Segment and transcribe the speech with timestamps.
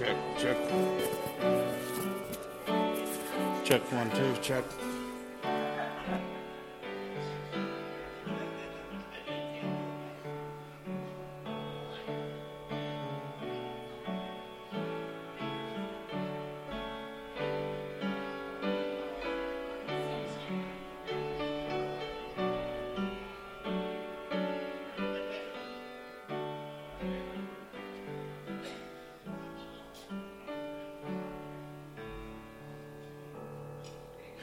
[0.00, 0.56] Check, check.
[3.64, 4.64] Check one, two, check.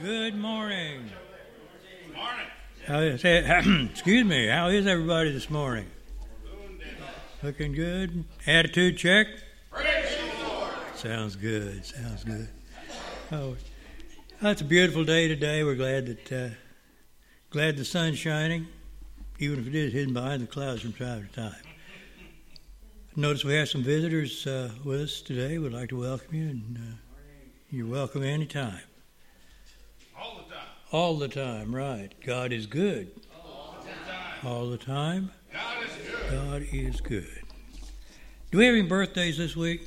[0.01, 1.09] Good morning.
[2.87, 3.89] Morning.
[3.91, 4.45] Excuse me.
[4.45, 5.87] How is everybody this morning?
[7.41, 8.23] Looking good.
[8.45, 9.25] Attitude check.
[10.93, 11.83] Sounds good.
[11.83, 12.47] Sounds good.
[13.31, 13.55] Oh,
[14.43, 15.63] it's a beautiful day today.
[15.63, 16.49] We're glad that uh,
[17.49, 18.67] glad the sun's shining,
[19.39, 21.63] even if it is hidden behind the clouds from time to time.
[23.15, 25.57] Notice we have some visitors uh, with us today.
[25.57, 26.95] We'd like to welcome you, and uh,
[27.71, 28.81] you're welcome anytime.
[30.91, 32.13] All the time, right.
[32.25, 33.11] God is good.
[33.43, 34.47] All the time.
[34.47, 35.31] All the time.
[35.51, 36.31] God is good.
[36.31, 37.41] God is good.
[38.51, 39.81] Do we have any birthdays this week?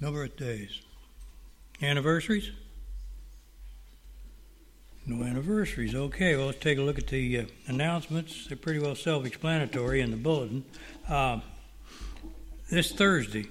[0.00, 0.80] No birthdays.
[1.82, 2.50] Anniversaries?
[5.04, 5.94] No anniversaries.
[5.94, 8.46] Okay, well, let's take a look at the uh, announcements.
[8.46, 10.64] They're pretty well self explanatory in the bulletin.
[11.06, 11.40] Uh,
[12.70, 13.48] this Thursday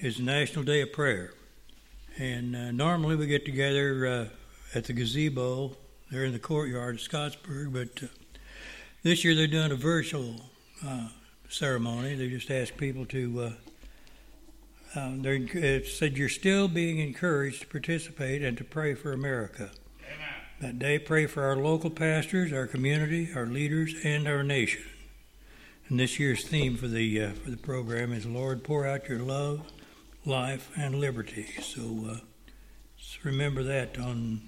[0.00, 1.32] is National Day of Prayer.
[2.16, 4.24] And uh, normally we get together uh,
[4.74, 5.76] at the gazebo
[6.10, 8.08] there in the courtyard of Scottsburg, but uh,
[9.02, 10.36] this year they're doing a virtual
[10.86, 11.08] uh,
[11.48, 12.14] ceremony.
[12.14, 13.40] They just ask people to.
[13.40, 19.70] Uh, um, they said you're still being encouraged to participate and to pray for America.
[20.02, 20.28] Amen.
[20.60, 24.84] That day, pray for our local pastors, our community, our leaders, and our nation.
[25.88, 29.20] And this year's theme for the uh, for the program is "Lord, pour out your
[29.20, 29.60] love,
[30.24, 32.16] life, and liberty." So uh,
[33.24, 34.40] remember that on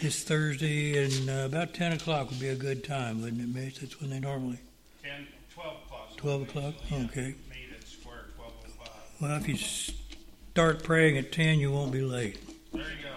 [0.00, 3.80] this Thursday, and uh, about 10 o'clock would be a good time, wouldn't it, Mitch?
[3.80, 4.58] That's when they normally.
[5.02, 6.16] 10, 12 o'clock.
[6.16, 6.74] 12 o'clock?
[6.92, 7.34] Okay.
[7.50, 8.96] Meet at Square 12 o'clock.
[9.20, 12.38] Well, if you start praying at 10, you won't be late.
[12.72, 13.16] There you go.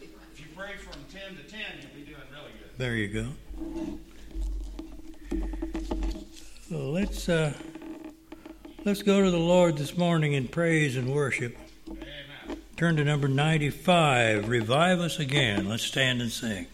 [0.00, 2.78] If you pray from 10 to 10, you'll be doing really good.
[2.78, 3.28] There you go.
[6.68, 7.52] So let's uh,
[8.84, 11.56] let's go to the Lord this morning in praise and worship.
[12.82, 14.48] Turn to number 95.
[14.48, 15.68] Revive us again.
[15.68, 16.66] Let's stand and sing.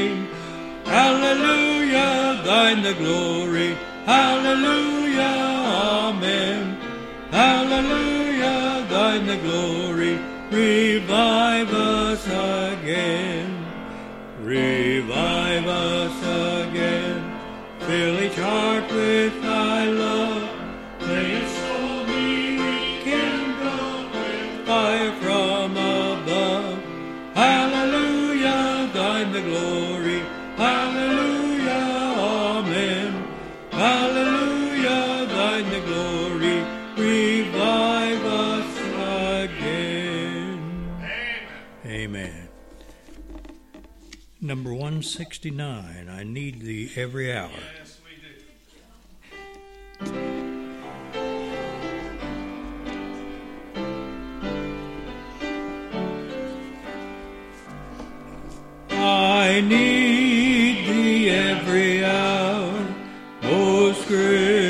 [0.00, 0.28] Stain.
[0.84, 3.76] Hallelujah, thine the glory.
[4.04, 5.36] Hallelujah,
[6.08, 6.76] amen.
[7.30, 10.18] Hallelujah, thine the glory.
[10.50, 13.49] Revive us again.
[44.50, 47.50] Number 169, I need thee every hour.
[47.78, 48.10] Yes, we
[50.10, 50.16] do.
[58.90, 62.88] I need thee every hour,
[63.44, 64.69] oh, most gracious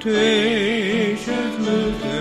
[0.00, 2.17] Temptations lose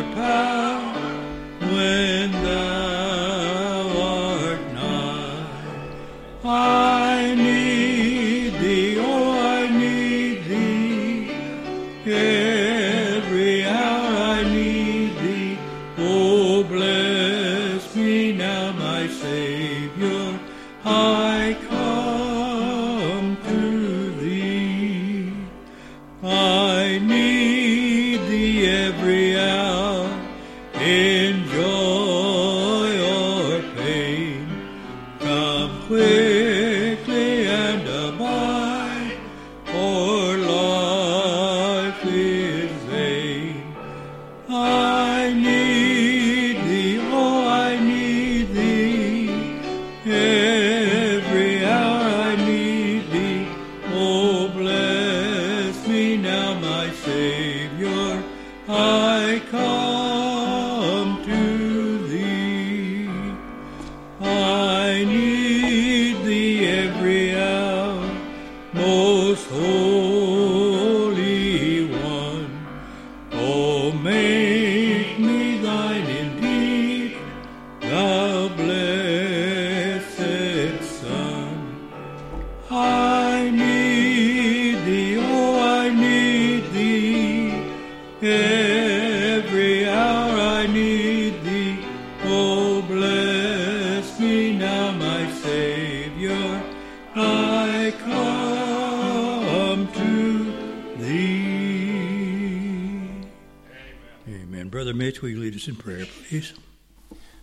[104.43, 104.69] Amen.
[104.69, 106.53] Brother Mitch, will you lead us in prayer, please?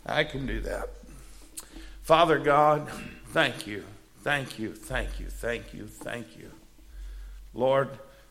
[0.06, 0.90] I can do that.
[2.02, 2.88] Father God,
[3.28, 3.84] thank you,
[4.20, 6.50] thank you, thank you, thank you, thank you.
[7.52, 7.88] Lord,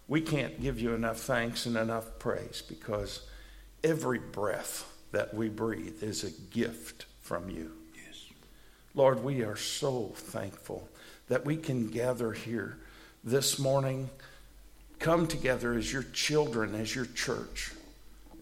[0.08, 3.22] we can't give you enough thanks and enough praise because
[3.84, 7.72] every breath that we breathe is a gift from you.
[7.96, 8.28] Yes.
[8.94, 10.88] Lord, we are so thankful
[11.28, 12.78] that we can gather here
[13.24, 14.10] this morning,
[15.00, 17.72] come together as your children, as your church,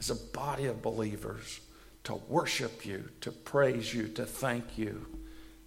[0.02, 1.62] as a body of believers
[2.04, 5.06] to worship you, to praise you, to thank you,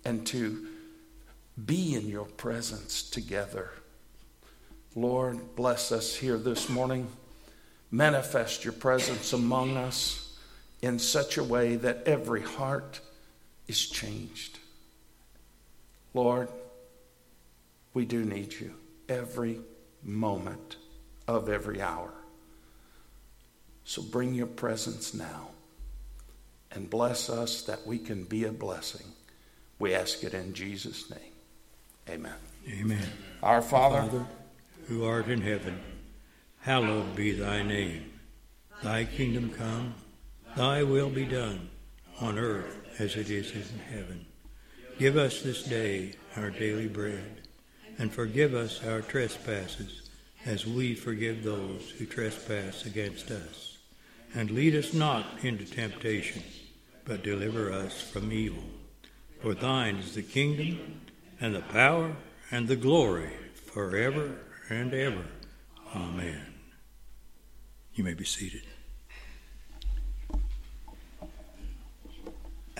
[0.05, 0.67] and to
[1.64, 3.71] be in your presence together.
[4.97, 7.07] Lord, bless us here this morning.
[7.93, 10.37] Manifest your presence among us
[10.83, 12.99] in such a way that every heart
[13.69, 14.59] is changed.
[16.12, 16.49] Lord,
[17.93, 18.75] we do need you
[19.09, 19.61] every
[20.03, 20.75] moment
[21.29, 22.12] of every hour.
[23.85, 25.50] So bring your presence now
[26.73, 29.07] and bless us that we can be a blessing.
[29.79, 31.21] We ask it in Jesus' name.
[32.09, 32.35] Amen.
[32.69, 33.07] Amen.
[33.43, 34.26] Our Father, Father,
[34.88, 35.81] who art in heaven,
[36.61, 38.11] hallowed be thy name.
[38.83, 39.95] Thy kingdom come,
[40.57, 41.71] thy will be done,
[42.21, 44.26] on earth as it is in heaven.
[44.99, 47.43] Give us this day our daily bread,
[47.99, 50.11] and forgive us our trespasses,
[50.47, 53.74] as we forgive those who trespass against us.
[54.35, 56.43] And lead us not into temptation,
[57.05, 58.64] but deliver us from evil.
[59.41, 61.00] For thine is the kingdom,
[61.41, 62.17] and the power,
[62.50, 64.37] and the glory, forever
[64.69, 65.25] and ever.
[65.95, 66.41] Amen.
[67.95, 68.62] You may be seated.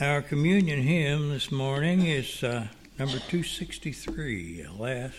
[0.01, 2.67] Our communion hymn this morning is uh,
[2.99, 5.13] number 263, Alas,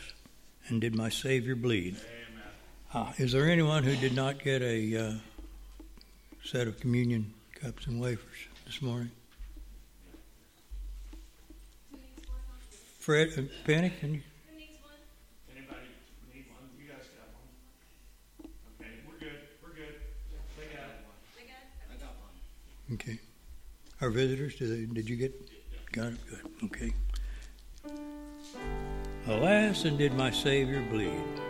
[0.68, 1.96] and Did My Savior Bleed?
[2.94, 5.14] Uh, is there anyone who did not get a uh,
[6.46, 9.10] set of communion cups and wafers this morning?
[13.00, 14.22] Fred, uh, Penny, can you?
[15.52, 15.78] Anybody
[16.34, 16.70] need one?
[16.80, 18.52] You guys got one?
[18.80, 19.96] Okay, we're good, we're good.
[20.58, 22.14] They got
[22.90, 22.94] one.
[22.94, 23.20] Okay.
[24.02, 25.34] Our visitors, did, they, did you get?
[25.92, 26.20] Got it?
[26.30, 26.42] Good.
[26.64, 26.94] Okay.
[29.28, 31.45] Alas, and did my Savior bleed?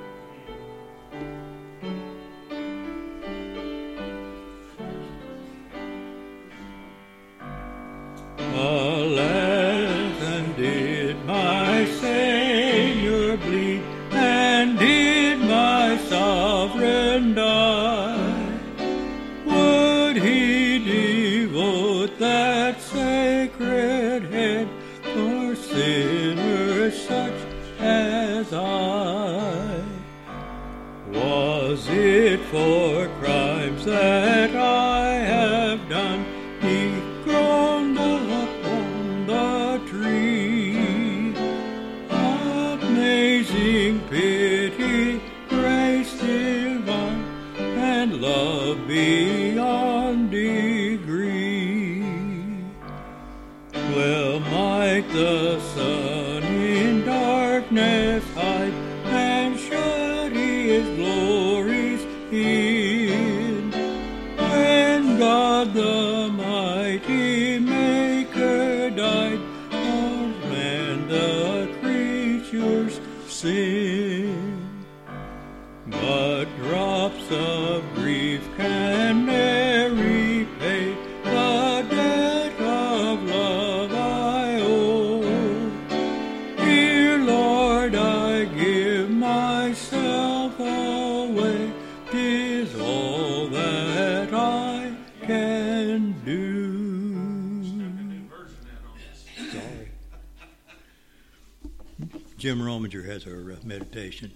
[103.66, 104.32] Meditation.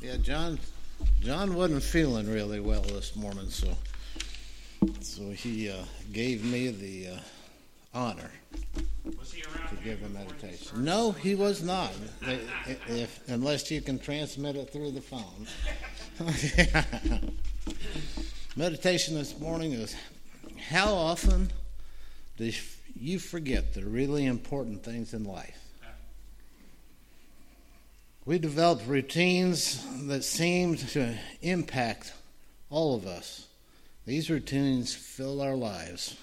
[0.00, 0.58] Yeah, John.
[1.20, 3.68] John wasn't feeling really well this morning, so
[5.00, 5.76] so he uh,
[6.12, 7.18] gave me the uh,
[7.94, 8.30] honor
[9.18, 10.84] Was he to give a meditation.
[10.84, 11.92] No, he was not.
[12.88, 15.46] If, unless you can transmit it through the phone.
[18.56, 19.94] meditation this morning is
[20.68, 21.54] how often do
[22.94, 25.58] you forget the really important things in life?
[28.24, 32.12] We develop routines that seem to impact
[32.68, 33.46] all of us.
[34.04, 36.16] These routines fill our lives.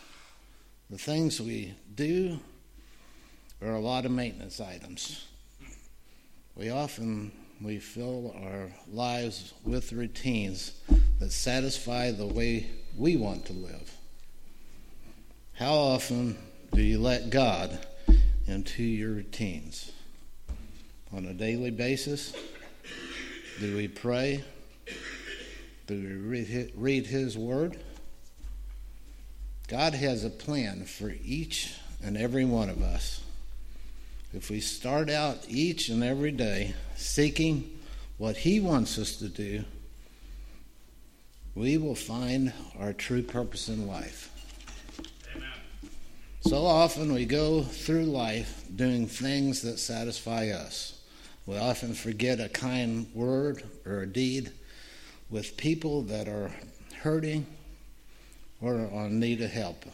[0.89, 2.39] The things we do
[3.61, 5.25] are a lot of maintenance items.
[6.55, 7.31] We often
[7.61, 10.73] we fill our lives with routines
[11.19, 12.67] that satisfy the way
[12.97, 13.91] we want to live.
[15.55, 16.37] How often
[16.73, 17.79] do you let God
[18.45, 19.89] into your routines?
[21.13, 22.35] On a daily basis?
[23.61, 24.43] Do we pray?
[25.87, 25.95] Do
[26.27, 27.79] we read His Word?
[29.69, 33.23] God has a plan for each and every one of us.
[34.33, 37.79] If we start out each and every day seeking
[38.17, 39.63] what He wants us to do,
[41.55, 44.33] we will find our true purpose in life.
[46.47, 51.01] So often we go through life doing things that satisfy us.
[51.47, 54.51] We often forget a kind word or a deed
[55.31, 56.51] with people that are
[57.01, 57.47] hurting
[58.61, 59.85] or on need of help.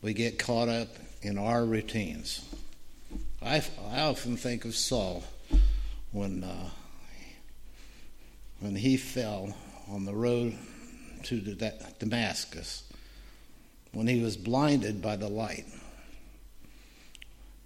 [0.00, 0.88] We get caught up
[1.20, 2.42] in our routines.
[3.42, 5.24] I, I often think of Saul
[6.12, 6.70] when uh,
[8.60, 9.54] when he fell
[9.90, 10.56] on the road
[11.24, 11.40] to
[11.98, 12.83] Damascus
[13.94, 15.64] when he was blinded by the light.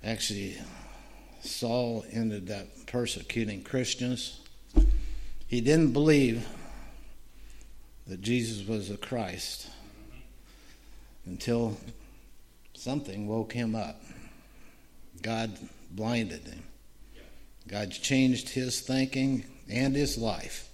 [0.04, 0.56] Actually,
[1.40, 4.40] Saul ended up persecuting Christians.
[5.46, 6.46] He didn't believe
[8.06, 9.68] that Jesus was the Christ
[11.26, 11.76] until
[12.74, 14.00] something woke him up.
[15.22, 15.58] God
[15.90, 16.62] blinded him.
[17.66, 20.70] God changed his thinking and his life.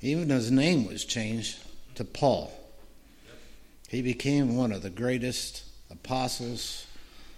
[0.00, 1.58] Even his name was changed
[1.96, 2.52] to Paul.
[3.88, 6.86] He became one of the greatest apostles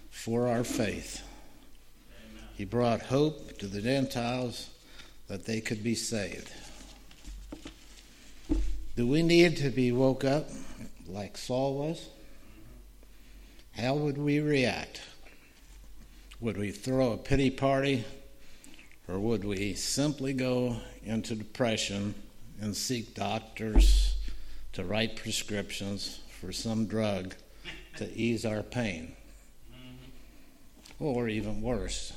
[0.09, 1.21] for our faith.
[2.55, 4.69] He brought hope to the Gentiles
[5.27, 6.51] that they could be saved.
[8.95, 10.49] Do we need to be woke up
[11.07, 12.09] like Saul was?
[13.77, 15.01] How would we react?
[16.41, 18.03] Would we throw a pity party
[19.07, 22.15] or would we simply go into depression
[22.59, 24.15] and seek doctors
[24.73, 27.35] to write prescriptions for some drug
[27.97, 29.13] to ease our pain?
[30.99, 32.13] Or even worse,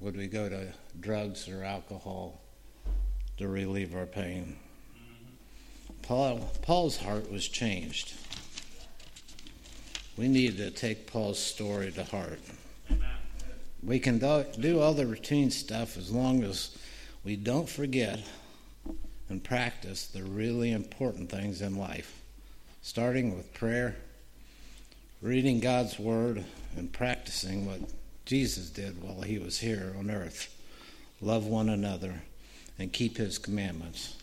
[0.00, 2.40] would we go to drugs or alcohol
[3.36, 4.56] to relieve our pain?
[6.02, 8.14] Paul, Paul's heart was changed.
[10.16, 12.40] We need to take Paul's story to heart.
[13.82, 16.76] We can do, do all the routine stuff as long as
[17.24, 18.20] we don't forget
[19.28, 22.19] and practice the really important things in life,
[22.82, 23.96] starting with prayer,
[25.22, 26.44] reading God's Word,
[26.76, 27.80] and practicing what
[28.24, 30.56] Jesus did while he was here on earth
[31.20, 32.22] love one another
[32.78, 34.16] and keep his commandments.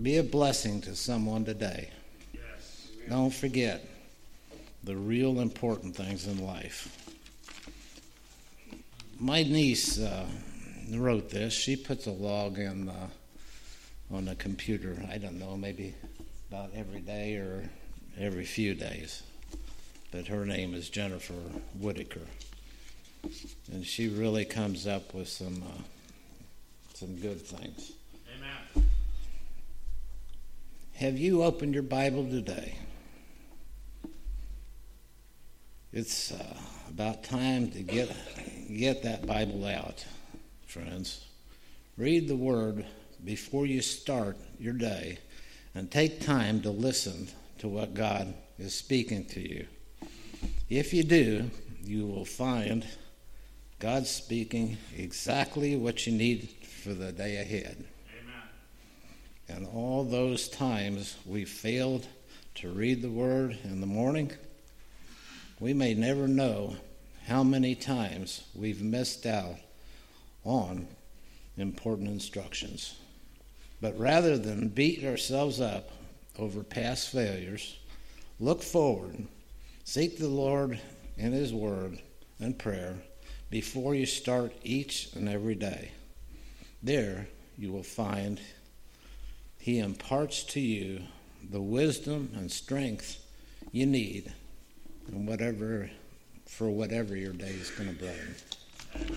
[0.00, 1.90] Be a blessing to someone today.
[2.34, 2.88] Yes.
[3.08, 3.86] Don't forget
[4.84, 6.92] the real important things in life.
[9.18, 10.26] my niece uh,
[10.92, 11.52] wrote this.
[11.52, 12.90] She puts a log in
[14.12, 14.96] on the computer.
[15.10, 15.94] I don't know, maybe
[16.50, 17.68] about every day or
[18.18, 19.22] every few days.
[20.12, 21.34] But her name is Jennifer
[21.78, 22.26] Whitaker,
[23.72, 25.82] and she really comes up with some uh,
[26.94, 27.92] some good things.
[28.36, 28.88] Amen.
[30.94, 32.76] Have you opened your Bible today?
[35.92, 36.56] It's uh,
[36.88, 38.14] about time to get
[38.68, 40.04] get that Bible out,
[40.66, 41.24] friends.
[41.96, 42.86] Read the Word
[43.24, 45.18] before you start your day,
[45.76, 49.66] and take time to listen to what God is speaking to you.
[50.70, 51.50] If you do,
[51.84, 52.82] you will find
[53.78, 56.48] God speaking exactly what you need
[56.82, 57.84] for the day ahead.
[58.18, 58.42] Amen.
[59.50, 62.06] And all those times we failed
[62.54, 64.32] to read the Word in the morning,
[65.60, 66.76] we may never know
[67.26, 69.56] how many times we've missed out
[70.42, 70.88] on
[71.58, 72.94] important instructions.
[73.86, 75.90] But rather than beat ourselves up
[76.40, 77.78] over past failures,
[78.40, 79.28] look forward,
[79.84, 80.80] seek the Lord
[81.16, 82.00] in His Word
[82.40, 82.96] and prayer
[83.48, 85.92] before you start each and every day.
[86.82, 88.40] There you will find
[89.56, 91.02] He imparts to you
[91.48, 93.24] the wisdom and strength
[93.70, 94.32] you need
[95.06, 95.90] and whatever
[96.44, 99.16] for whatever your day is going to bring.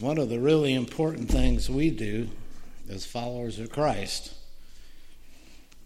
[0.00, 2.28] One of the really important things we do
[2.88, 4.32] as followers of Christ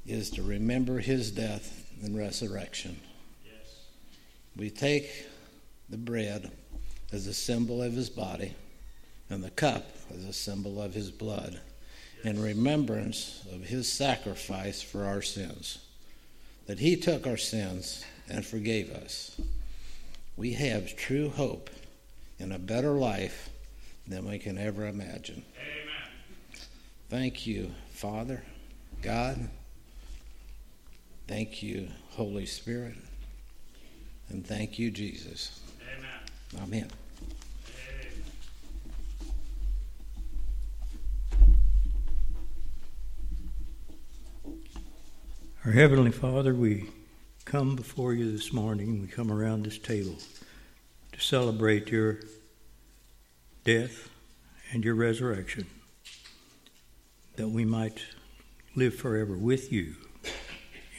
[0.06, 3.00] is to remember his death and resurrection.
[3.42, 3.74] Yes.
[4.54, 5.26] We take
[5.88, 6.50] the bread
[7.10, 8.54] as a symbol of his body
[9.30, 11.58] and the cup as a symbol of his blood
[12.22, 15.78] in remembrance of his sacrifice for our sins.
[16.66, 19.40] That he took our sins and forgave us.
[20.36, 21.70] We have true hope
[22.38, 23.48] in a better life
[24.06, 25.44] than we can ever imagine.
[25.56, 26.58] Amen.
[27.08, 28.42] Thank you, Father,
[29.02, 29.48] God.
[31.28, 32.96] Thank you, Holy Spirit.
[34.28, 35.60] And thank you, Jesus.
[35.96, 36.64] Amen.
[36.64, 36.90] Amen.
[44.46, 44.52] Amen.
[45.64, 46.90] Our Heavenly Father, we
[47.44, 49.00] come before you this morning.
[49.02, 50.16] We come around this table
[51.12, 52.20] to celebrate your
[53.64, 54.10] death
[54.72, 55.66] and your resurrection,
[57.36, 58.02] that we might
[58.74, 59.94] live forever with you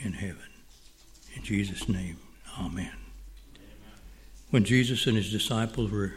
[0.01, 0.37] in heaven.
[1.35, 2.17] In Jesus' name,
[2.59, 2.91] amen.
[4.51, 6.13] When Jesus and his disciples were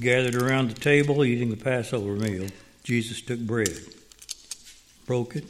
[0.00, 2.48] gathered around the table eating the Passover meal,
[2.82, 3.78] Jesus took bread,
[5.06, 5.44] broke it,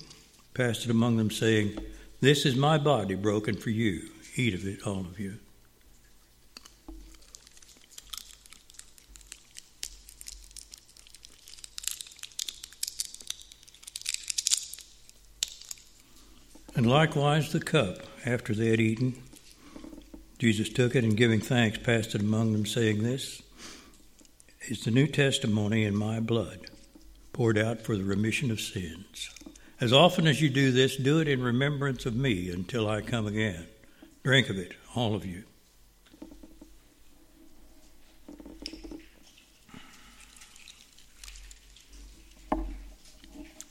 [0.52, 1.78] passed it among them, saying,
[2.20, 4.10] This is my body broken for you.
[4.36, 5.38] Eat of it, all of you.
[16.90, 19.14] Likewise the cup, after they had eaten,
[20.40, 23.42] Jesus took it and giving thanks, passed it among them, saying, This
[24.62, 26.66] is the New Testament in my blood,
[27.32, 29.30] poured out for the remission of sins.
[29.80, 33.28] As often as you do this, do it in remembrance of me until I come
[33.28, 33.68] again.
[34.24, 35.44] Drink of it, all of you.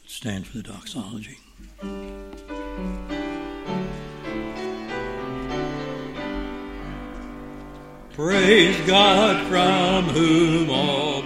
[0.07, 1.35] Stand for the doxology.
[8.19, 11.18] Praise God from whom all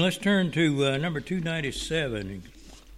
[0.00, 2.42] let's turn to uh, number 297 and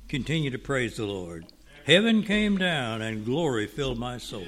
[0.08, 1.44] continue to praise the Lord.
[1.84, 4.46] Heaven came down and glory filled my soul.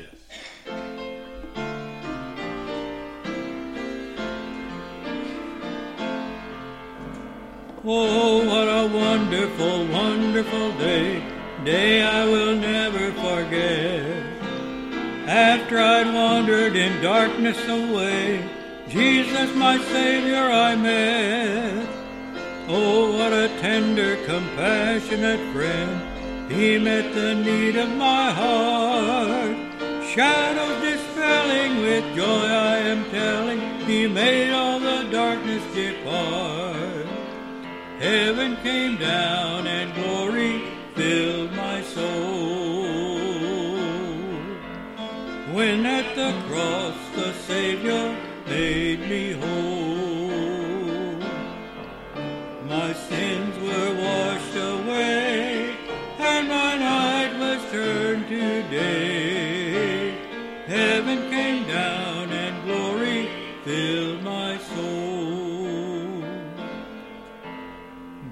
[7.83, 11.23] Oh, what a wonderful, wonderful day,
[11.65, 14.27] day I will never forget.
[15.27, 18.49] After I'd wandered in darkness away,
[18.89, 21.80] Jesus, my Savior, I met.
[22.73, 26.53] Oh, what a tender, compassionate friend.
[26.53, 29.57] He met the need of my heart.
[30.07, 37.07] Shadows dispelling with joy, I am telling, He made all the darkness depart.
[37.99, 40.63] Heaven came down and glory
[40.95, 43.19] filled my soul.
[45.57, 49.70] When at the cross the Savior made me whole,
[58.71, 60.17] day.
[60.67, 63.29] Heaven came down and glory
[63.65, 66.25] filled my soul.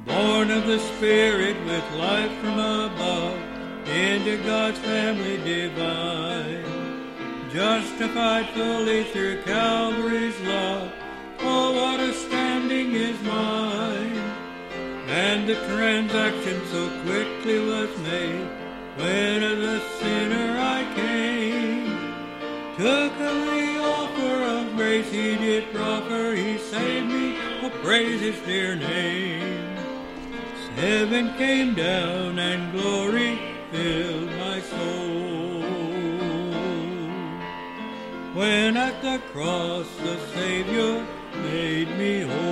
[0.06, 3.38] Born of the Spirit with life from above,
[3.88, 6.64] into God's family divine.
[7.50, 10.92] Justified fully through Calvary's love,
[11.40, 14.16] oh what a standing is mine.
[15.08, 18.48] And the transaction so quickly was made,
[18.98, 21.86] when as a sinner I came.
[22.76, 28.38] Took of the offer of grace he did proffer, he saved me, oh praise his
[28.40, 29.76] dear name.
[30.74, 33.38] Heaven came down and glory
[33.70, 35.62] filled my soul.
[38.34, 41.04] When at the cross the Savior
[41.42, 42.47] made me whole,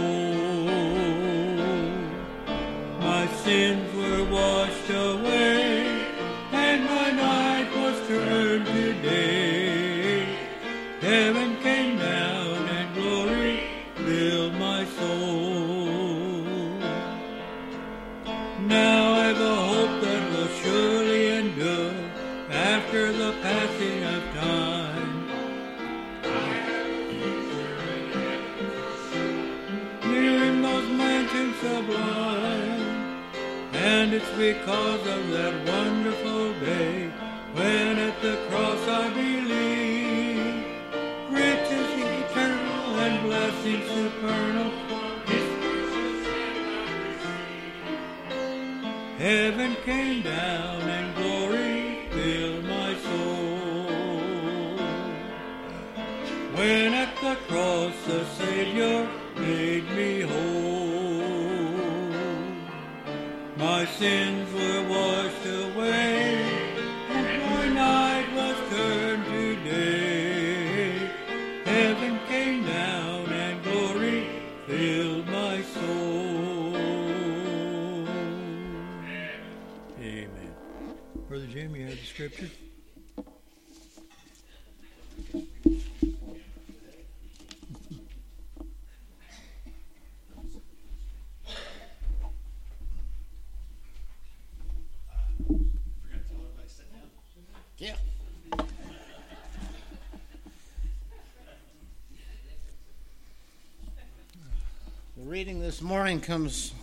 [105.19, 106.75] The reading this morning comes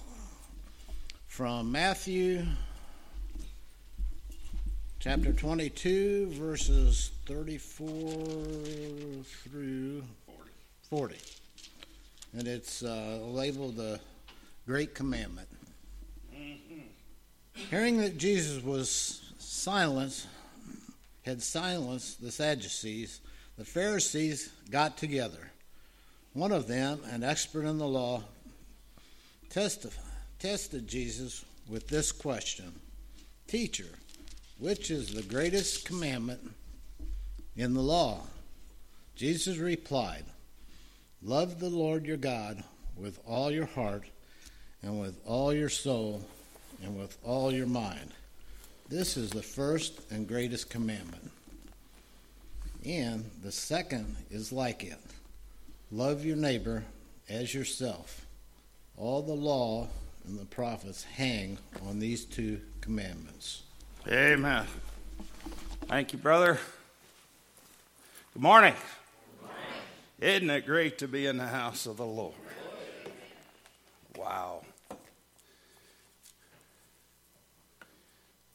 [1.28, 2.44] from Matthew
[4.98, 7.86] chapter 22, verses 34
[9.24, 10.02] through
[10.90, 11.16] 40.
[12.36, 14.00] And it's uh, labeled the
[14.66, 15.48] Great Commandment.
[17.54, 20.26] Hearing that Jesus was silenced,
[21.24, 23.20] had silenced the Sadducees,
[23.60, 25.53] the Pharisees got together.
[26.34, 28.24] One of them, an expert in the law,
[29.50, 29.92] tested,
[30.40, 32.74] tested Jesus with this question
[33.48, 33.90] Teacher,
[34.58, 36.42] which is the greatest commandment
[37.56, 38.22] in the law?
[39.16, 40.26] Jesus replied,
[41.22, 42.64] Love the Lord your God
[42.98, 44.04] with all your heart,
[44.82, 46.26] and with all your soul,
[46.84, 48.12] and with all your mind.
[48.90, 51.32] This is the first and greatest commandment.
[52.84, 55.00] And the second is like it
[55.92, 56.84] love your neighbor
[57.30, 58.26] as yourself.
[58.98, 59.88] All the law
[60.26, 63.64] and the prophets hang on these two commandments.
[64.08, 64.66] Amen.
[65.88, 66.60] Thank you, brother.
[68.34, 68.74] Good morning.
[70.20, 72.34] Isn't it great to be in the house of the Lord?
[74.18, 74.62] Wow.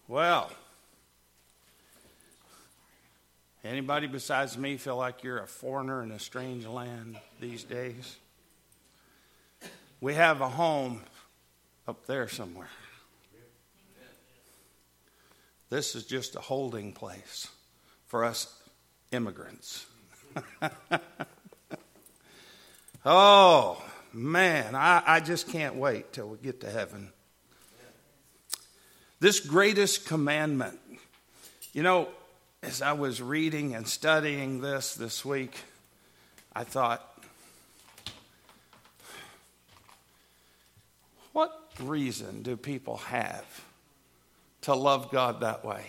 [0.06, 0.50] Well,
[3.68, 8.16] anybody besides me feel like you're a foreigner in a strange land these days?
[10.00, 11.02] We have a home
[11.86, 12.70] up there somewhere.
[15.70, 17.48] This is just a holding place
[18.06, 18.54] for us
[19.12, 19.84] immigrants.
[23.04, 27.12] oh, man, I, I just can't wait till we get to heaven.
[29.20, 30.78] This greatest commandment.
[31.74, 32.08] You know,
[32.62, 35.56] as I was reading and studying this this week,
[36.54, 37.04] I thought,
[41.32, 43.64] what reason do people have
[44.62, 45.84] to love God that way?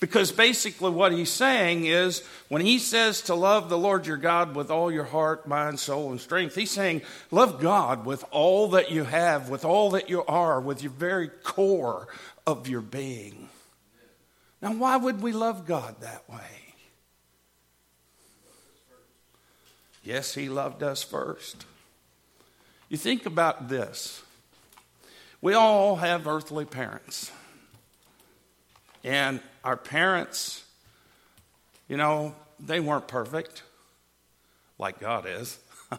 [0.00, 4.56] Because basically, what he's saying is when he says to love the Lord your God
[4.56, 8.90] with all your heart, mind, soul, and strength, he's saying love God with all that
[8.90, 12.08] you have, with all that you are, with your very core
[12.46, 13.48] of your being.
[14.64, 16.38] Now, why would we love God that way?
[20.02, 21.66] Yes, he loved us first.
[22.88, 24.22] You think about this.
[25.42, 27.30] We all have earthly parents.
[29.04, 30.64] And our parents,
[31.86, 33.64] you know, they weren't perfect
[34.78, 35.58] like God is,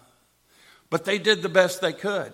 [0.90, 2.34] but they did the best they could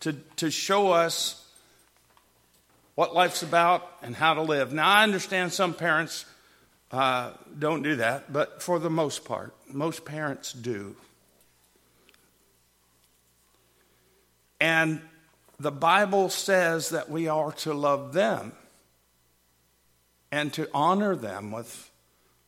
[0.00, 1.41] to, to show us
[2.94, 4.72] what life's about and how to live.
[4.72, 6.24] Now, I understand some parents
[6.90, 10.94] uh, don't do that, but for the most part, most parents do.
[14.60, 15.00] And
[15.58, 18.52] the Bible says that we are to love them
[20.30, 21.90] and to honor them with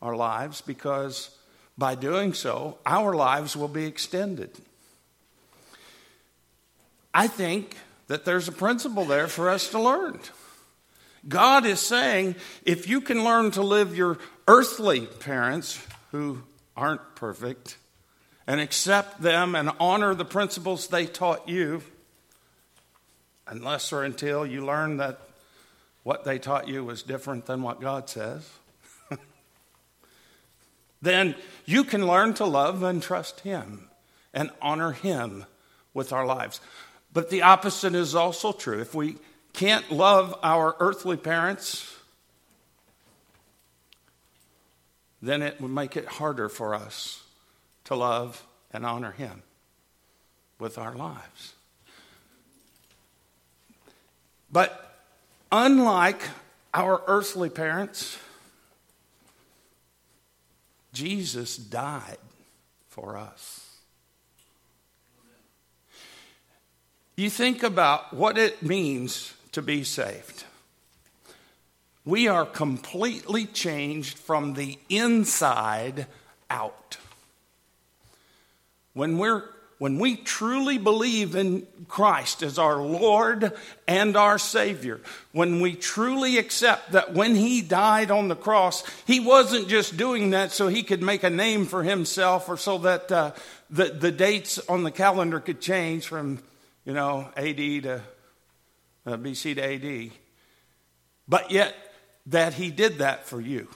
[0.03, 1.31] our lives because
[1.77, 4.51] by doing so, our lives will be extended.
[7.13, 7.77] I think
[8.07, 10.21] that there's a principle there for us to learn.
[11.27, 15.81] God is saying if you can learn to live your earthly parents
[16.13, 16.43] who
[16.77, 17.79] aren't perfect
[18.47, 21.83] and accept them and honor the principles they taught you,
[23.47, 25.19] unless or until you learn that
[26.03, 28.49] what they taught you was different than what God says,
[31.03, 33.89] then you can learn to love and trust Him
[34.35, 35.47] and honor Him
[35.95, 36.61] with our lives.
[37.15, 38.81] But the opposite is also true.
[38.81, 39.17] If we
[39.55, 41.97] can't love our earthly parents,
[45.23, 47.23] then it would make it harder for us
[47.85, 49.43] to love and honor Him
[50.59, 51.55] with our lives.
[54.53, 54.85] But
[55.57, 56.21] Unlike
[56.75, 58.19] our earthly parents,
[60.93, 62.19] Jesus died
[62.89, 63.64] for us.
[67.17, 70.45] You think about what it means to be saved.
[72.05, 76.07] We are completely changed from the inside
[76.51, 76.99] out.
[78.93, 79.45] When we're
[79.79, 83.53] when we truly believe in Christ as our Lord
[83.89, 85.01] and our Savior,
[85.33, 90.31] when we truly accept that when He died on the cross, He wasn't just doing
[90.31, 93.33] that so He could make a name for Himself or so that uh,
[93.69, 96.39] the, the dates on the calendar could change from,
[96.85, 98.03] you know, AD to
[99.07, 100.11] uh, BC to AD,
[101.29, 101.75] but yet
[102.27, 103.69] that He did that for you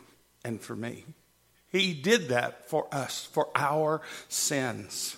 [0.44, 1.04] and for me.
[1.70, 5.16] He did that for us, for our sins.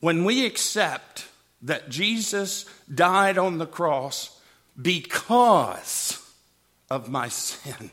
[0.00, 1.26] When we accept
[1.62, 4.38] that Jesus died on the cross
[4.80, 6.18] because
[6.90, 7.90] of my sin,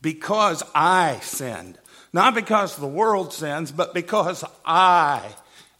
[0.00, 1.78] because I sinned,
[2.12, 5.34] not because the world sins, but because I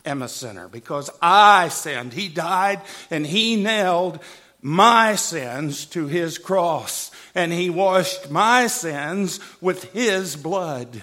[0.05, 2.13] am a sinner, because I sinned.
[2.13, 4.21] He died and He nailed
[4.61, 11.03] my sins to His cross, and He washed my sins with His blood.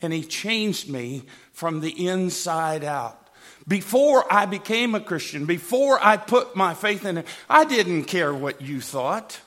[0.00, 3.28] And He changed me from the inside out.
[3.66, 8.32] Before I became a Christian, before I put my faith in it, I didn't care
[8.32, 9.40] what you thought.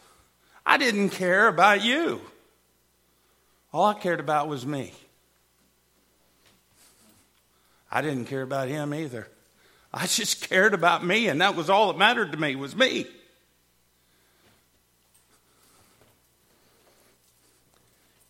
[0.63, 2.21] I didn't care about you.
[3.73, 4.93] All I cared about was me.
[7.91, 9.27] I didn't care about him either.
[9.93, 13.05] I just cared about me, and that was all that mattered to me was me.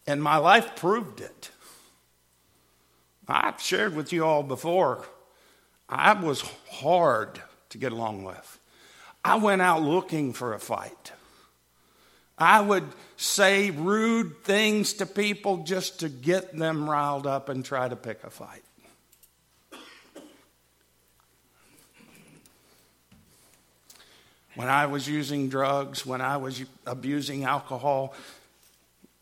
[0.07, 1.51] And my life proved it.
[3.27, 5.05] I've shared with you all before,
[5.87, 8.59] I was hard to get along with.
[9.23, 11.11] I went out looking for a fight.
[12.37, 17.87] I would say rude things to people just to get them riled up and try
[17.87, 18.63] to pick a fight.
[24.55, 28.13] When I was using drugs, when I was abusing alcohol,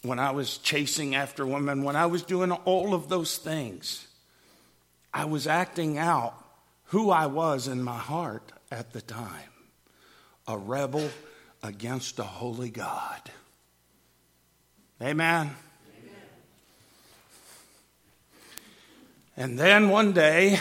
[0.02, 4.08] when I was chasing after women, when I was doing all of those things,
[5.14, 6.34] I was acting out
[6.86, 9.50] who I was in my heart at the time
[10.48, 11.08] a rebel
[11.62, 13.22] against a holy God.
[15.00, 15.52] Amen.
[15.52, 15.56] Amen.
[19.38, 20.60] And then one day,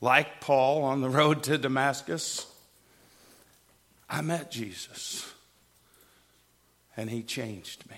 [0.00, 2.46] like Paul on the road to Damascus,
[4.08, 5.32] I met Jesus
[6.96, 7.96] and he changed me.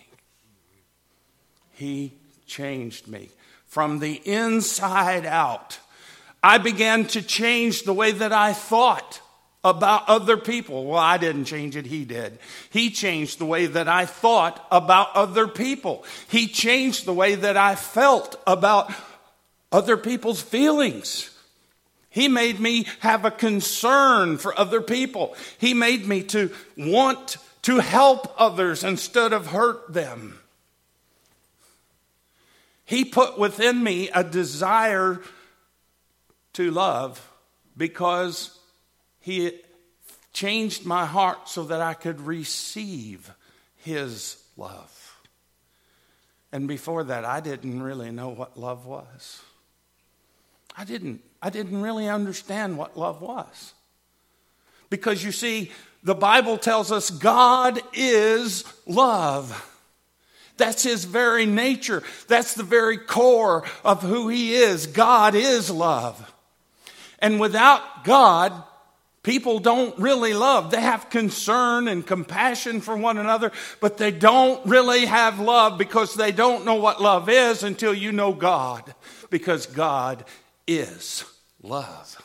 [1.73, 2.15] He
[2.47, 3.31] changed me
[3.67, 5.79] from the inside out.
[6.43, 9.21] I began to change the way that I thought
[9.63, 10.87] about other people.
[10.87, 12.39] Well, I didn't change it, he did.
[12.71, 16.05] He changed the way that I thought about other people.
[16.29, 18.93] He changed the way that I felt about
[19.73, 21.36] other people's feelings.
[22.17, 25.37] He made me have a concern for other people.
[25.59, 30.39] He made me to want to help others instead of hurt them.
[32.87, 35.21] He put within me a desire
[36.55, 37.21] to love
[37.77, 38.59] because
[39.21, 39.53] He
[40.33, 43.31] changed my heart so that I could receive
[43.85, 45.19] His love.
[46.51, 49.43] And before that, I didn't really know what love was.
[50.75, 53.75] I didn't, I didn't really understand what love was.
[54.91, 55.71] Because you see,
[56.03, 59.73] the Bible tells us God is love.
[60.57, 62.03] That's his very nature.
[62.29, 64.87] That's the very core of who he is.
[64.87, 66.33] God is love.
[67.19, 68.53] And without God,
[69.23, 70.71] people don't really love.
[70.71, 76.15] They have concern and compassion for one another, but they don't really have love because
[76.15, 78.95] they don't know what love is until you know God,
[79.29, 80.25] because God
[80.67, 81.25] is
[81.63, 82.23] love.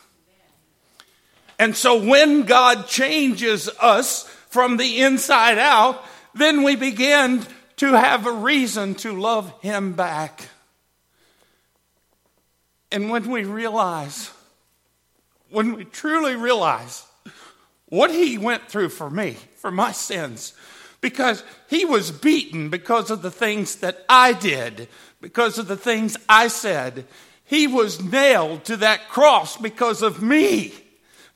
[1.58, 7.44] And so when God changes us from the inside out, then we begin
[7.76, 10.48] to have a reason to love Him back.
[12.90, 14.30] And when we realize,
[15.50, 17.06] when we truly realize
[17.88, 20.54] what He went through for me, for my sins,
[21.00, 24.88] because He was beaten because of the things that I did,
[25.20, 27.06] because of the things I said.
[27.52, 30.72] He was nailed to that cross because of me,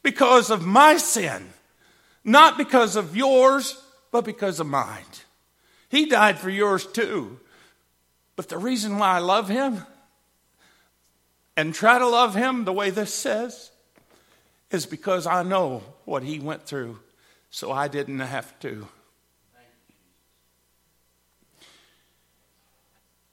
[0.03, 1.47] because of my sin,
[2.25, 3.79] not because of yours,
[4.11, 5.05] but because of mine.
[5.91, 7.39] He died for yours too.
[8.35, 9.85] But the reason why I love him
[11.55, 13.71] and try to love him the way this says
[14.71, 16.99] is because I know what he went through,
[17.51, 18.89] so I didn't have to.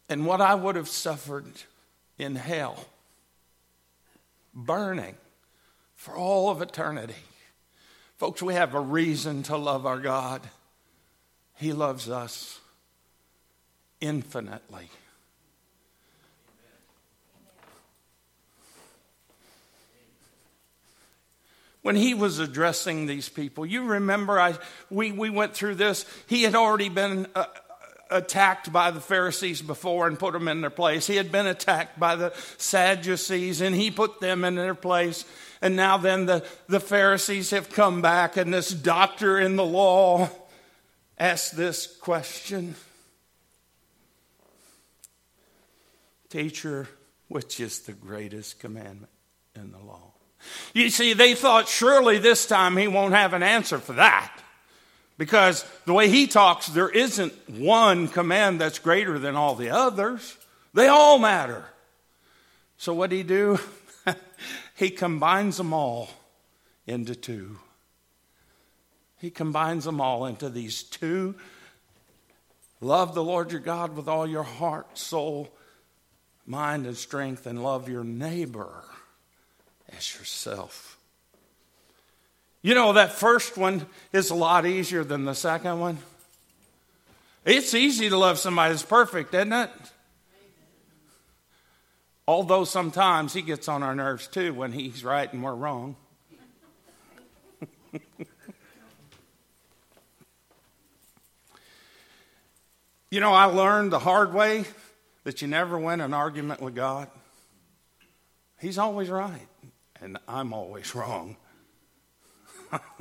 [0.10, 1.46] And what I would have suffered
[2.24, 2.86] in hell,
[4.54, 5.16] burning
[5.96, 7.14] for all of eternity.
[8.18, 10.42] Folks, we have a reason to love our God.
[11.56, 12.60] He loves us
[14.00, 14.90] infinitely.
[21.82, 24.56] When he was addressing these people, you remember I,
[24.90, 26.06] we, we went through this.
[26.28, 27.46] He had already been uh,
[28.14, 31.08] attacked by the Pharisees before and put them in their place.
[31.08, 35.26] He had been attacked by the Sadducees and he put them in their place.
[35.62, 40.30] And now then the, the Pharisees have come back and this doctor in the law
[41.18, 42.76] asked this question
[46.30, 46.88] Teacher,
[47.28, 49.12] which is the greatest commandment
[49.56, 50.14] in the law?
[50.74, 54.43] You see, they thought surely this time he won't have an answer for that.
[55.18, 60.38] Because the way he talks, there isn't one command that's greater than all the others.
[60.74, 61.66] They all matter.
[62.78, 63.60] So what did he do?
[64.76, 66.10] he combines them all
[66.88, 67.60] into two.
[69.20, 71.36] He combines them all into these two.
[72.82, 75.50] Love the Lord your God with all your heart, soul,
[76.46, 78.84] mind, and strength, and love your neighbor
[79.96, 80.93] as yourself.
[82.64, 86.00] You know, that first one is a lot easier than the second one.
[87.46, 89.70] It's easy to love somebody that's perfect, isn't it?
[92.26, 95.98] Although sometimes he gets on our nerves too when he's right and we're wrong.
[103.14, 104.66] You know, I learned the hard way
[105.24, 107.08] that you never win an argument with God.
[108.60, 109.48] He's always right,
[110.02, 111.38] and I'm always wrong.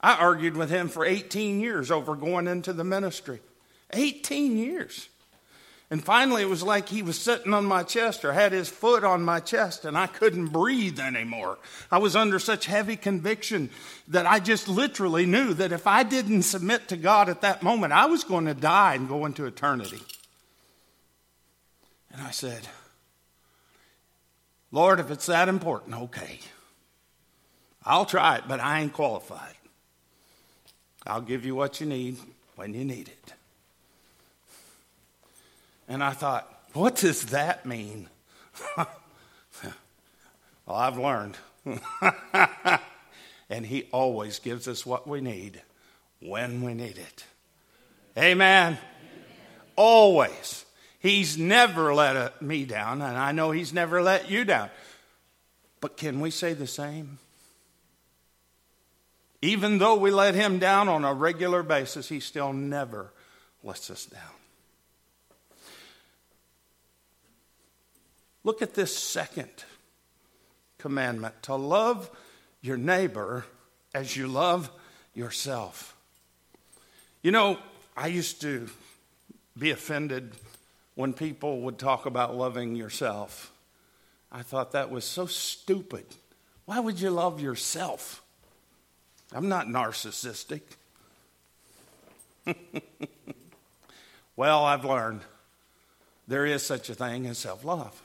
[0.00, 3.40] I argued with him for 18 years over going into the ministry.
[3.92, 5.08] 18 years.
[5.92, 9.02] And finally, it was like he was sitting on my chest or had his foot
[9.02, 11.58] on my chest, and I couldn't breathe anymore.
[11.90, 13.70] I was under such heavy conviction
[14.06, 17.92] that I just literally knew that if I didn't submit to God at that moment,
[17.92, 20.00] I was going to die and go into eternity.
[22.12, 22.68] And I said,
[24.70, 26.38] Lord, if it's that important, okay.
[27.84, 29.54] I'll try it, but I ain't qualified.
[31.06, 32.18] I'll give you what you need
[32.56, 33.32] when you need it.
[35.88, 38.08] And I thought, what does that mean?
[38.76, 38.88] well,
[40.68, 41.36] I've learned.
[43.50, 45.62] and He always gives us what we need
[46.20, 47.24] when we need it.
[48.16, 48.32] Amen.
[48.32, 48.78] Amen.
[49.74, 50.64] Always.
[51.00, 54.68] He's never let uh, me down, and I know He's never let you down.
[55.80, 57.18] But can we say the same?
[59.42, 63.12] Even though we let Him down on a regular basis, He still never
[63.62, 64.20] lets us down.
[68.44, 69.50] Look at this second
[70.78, 72.10] commandment to love
[72.62, 73.44] your neighbor
[73.94, 74.70] as you love
[75.14, 75.96] yourself.
[77.22, 77.58] You know,
[77.96, 78.68] I used to
[79.58, 80.32] be offended
[80.94, 83.52] when people would talk about loving yourself.
[84.32, 86.06] I thought that was so stupid.
[86.64, 88.19] Why would you love yourself?
[89.32, 90.62] I'm not narcissistic.
[94.36, 95.20] well, I've learned
[96.26, 98.00] there is such a thing as self love.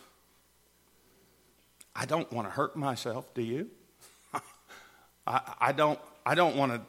[1.95, 3.69] I don't want to hurt myself, do you?
[5.27, 6.81] I, I, don't, I don't want to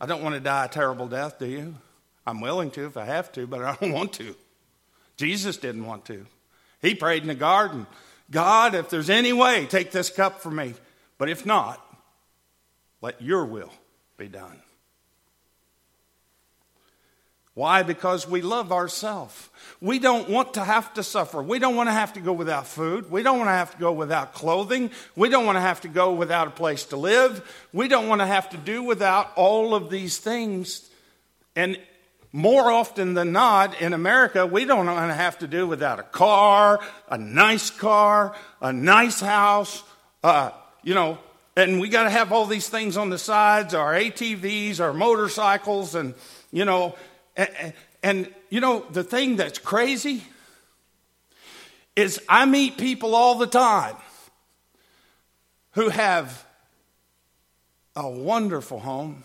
[0.00, 1.76] I don't want to die a terrible death, do you?
[2.26, 4.34] I'm willing to if I have to, but I don't want to.
[5.16, 6.26] Jesus didn't want to.
[6.80, 7.86] He prayed in the garden
[8.30, 10.74] God, if there's any way, take this cup from me.
[11.18, 11.84] But if not,
[13.02, 13.70] let your will
[14.16, 14.60] be done.
[17.54, 17.82] Why?
[17.82, 19.50] Because we love ourselves.
[19.80, 21.42] We don't want to have to suffer.
[21.42, 23.10] We don't want to have to go without food.
[23.10, 24.90] We don't want to have to go without clothing.
[25.16, 27.66] We don't want to have to go without a place to live.
[27.72, 30.88] We don't want to have to do without all of these things.
[31.54, 31.78] And
[32.32, 36.04] more often than not in America, we don't want to have to do without a
[36.04, 39.82] car, a nice car, a nice house,
[40.24, 40.52] uh,
[40.82, 41.18] you know,
[41.56, 45.94] and we got to have all these things on the sides our ATVs, our motorcycles,
[45.94, 46.14] and,
[46.50, 46.94] you know,
[47.36, 47.72] and,
[48.02, 50.22] and, you know, the thing that's crazy
[51.94, 53.96] is I meet people all the time
[55.72, 56.46] who have
[57.94, 59.24] a wonderful home,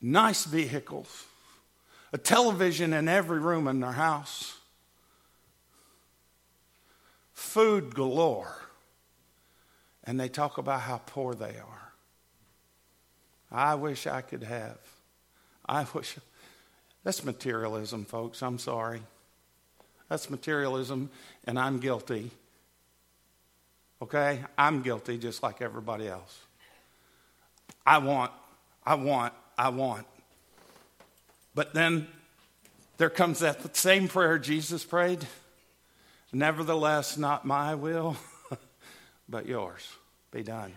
[0.00, 1.24] nice vehicles,
[2.12, 4.56] a television in every room in their house,
[7.32, 8.63] food galore,
[10.04, 11.92] and they talk about how poor they are.
[13.50, 14.78] I wish I could have.
[15.66, 16.16] I wish.
[17.04, 18.42] That's materialism, folks.
[18.42, 19.00] I'm sorry.
[20.08, 21.10] That's materialism,
[21.46, 22.30] and I'm guilty.
[24.02, 24.40] Okay?
[24.58, 26.38] I'm guilty just like everybody else.
[27.86, 28.32] I want,
[28.84, 30.06] I want, I want.
[31.54, 32.08] But then
[32.96, 35.26] there comes that same prayer Jesus prayed.
[36.32, 38.16] Nevertheless, not my will,
[39.28, 39.88] but yours
[40.30, 40.72] be done.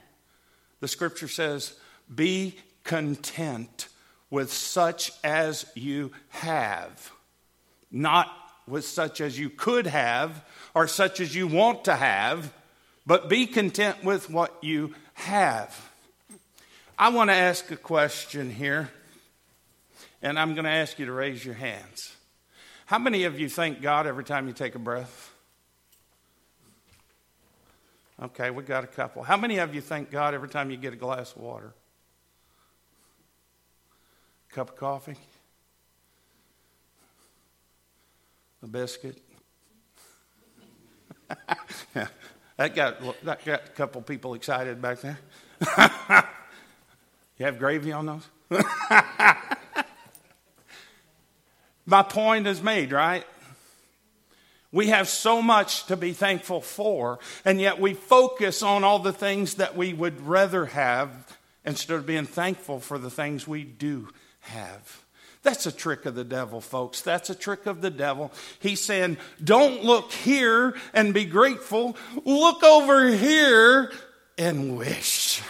[0.79, 1.73] The scripture says,
[2.13, 3.87] Be content
[4.29, 7.11] with such as you have,
[7.91, 8.27] not
[8.67, 10.43] with such as you could have
[10.73, 12.53] or such as you want to have,
[13.05, 15.89] but be content with what you have.
[16.99, 18.89] I want to ask a question here,
[20.21, 22.15] and I'm going to ask you to raise your hands.
[22.87, 25.31] How many of you thank God every time you take a breath?
[28.21, 29.23] Okay, we got a couple.
[29.23, 31.73] How many of you thank God every time you get a glass of water?
[34.57, 35.15] cup of coffee,
[38.63, 39.21] a biscuit.
[41.93, 45.19] that got that got a couple people excited back there.
[47.37, 48.27] you have gravy on those?
[51.85, 53.25] My point is made, right?
[54.71, 59.13] We have so much to be thankful for, and yet we focus on all the
[59.13, 64.09] things that we would rather have instead of being thankful for the things we do
[64.41, 65.03] have.
[65.43, 67.01] That's a trick of the devil, folks.
[67.01, 68.33] That's a trick of the devil.
[68.59, 71.95] He's saying, don't look here and be grateful.
[72.25, 73.91] Look over here
[74.37, 75.41] and wish.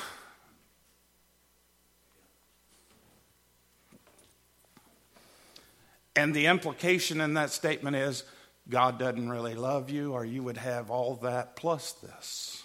[6.15, 8.23] And the implication in that statement is
[8.69, 12.63] God doesn't really love you, or you would have all that plus this.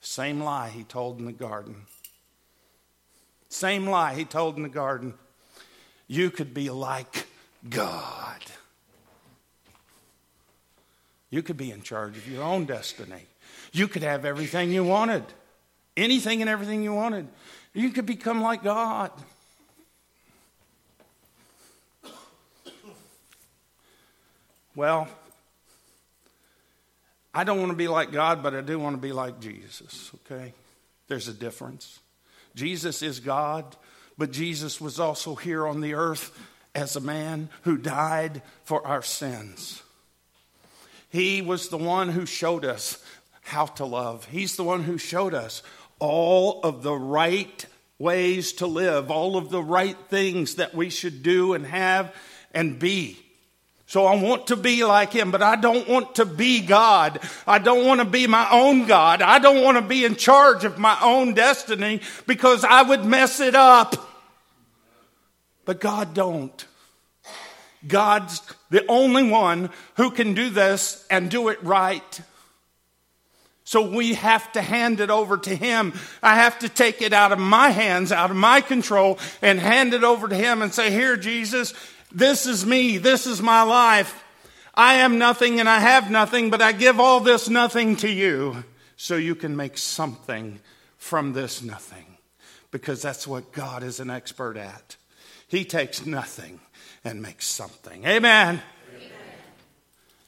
[0.00, 1.86] Same lie he told in the garden.
[3.48, 5.14] Same lie he told in the garden
[6.06, 7.26] you could be like
[7.68, 8.40] God.
[11.30, 13.26] You could be in charge of your own destiny.
[13.72, 15.24] You could have everything you wanted,
[15.96, 17.28] anything and everything you wanted.
[17.72, 19.10] You could become like God.
[24.74, 25.08] Well,
[27.34, 30.10] I don't want to be like God, but I do want to be like Jesus,
[30.26, 30.52] okay?
[31.08, 32.00] There's a difference.
[32.54, 33.76] Jesus is God,
[34.18, 36.38] but Jesus was also here on the earth
[36.74, 39.82] as a man who died for our sins.
[41.10, 43.02] He was the one who showed us
[43.42, 44.26] how to love.
[44.26, 45.62] He's the one who showed us
[45.98, 47.66] all of the right
[47.98, 52.14] ways to live, all of the right things that we should do and have
[52.54, 53.18] and be,
[53.92, 57.20] So I want to be like him, but I don't want to be God.
[57.46, 59.20] I don't want to be my own God.
[59.20, 63.38] I don't want to be in charge of my own destiny because I would mess
[63.38, 63.94] it up.
[65.66, 66.64] But God don't.
[67.86, 68.40] God's
[68.70, 69.68] the only one
[69.98, 72.22] who can do this and do it right.
[73.64, 75.92] So we have to hand it over to Him.
[76.22, 79.94] I have to take it out of my hands, out of my control, and hand
[79.94, 81.74] it over to Him and say, Here, Jesus,
[82.14, 82.98] this is me.
[82.98, 84.22] This is my life.
[84.74, 88.64] I am nothing and I have nothing, but I give all this nothing to you
[88.96, 90.60] so you can make something
[90.96, 92.06] from this nothing.
[92.70, 94.96] Because that's what God is an expert at.
[95.46, 96.60] He takes nothing
[97.04, 98.04] and makes something.
[98.06, 98.62] Amen.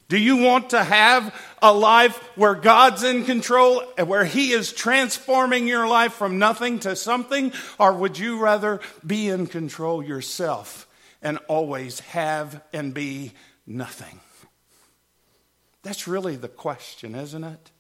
[0.09, 4.73] Do you want to have a life where God's in control, and where He is
[4.73, 7.53] transforming your life from nothing to something?
[7.79, 10.87] Or would you rather be in control yourself
[11.25, 13.33] and always have and be
[13.67, 14.21] nothing?
[15.83, 17.71] That's really the question, isn't it?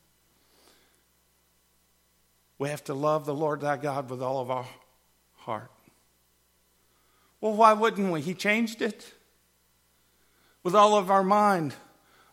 [2.59, 4.67] We have to love the Lord thy God with all of our
[5.39, 5.71] heart.
[7.41, 8.21] Well, why wouldn't we?
[8.21, 9.13] He changed it
[10.63, 11.75] with all of our mind.